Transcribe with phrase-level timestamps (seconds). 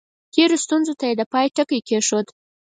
[0.33, 2.27] تېرو ستونزو ته یې د پای ټکی کېښود.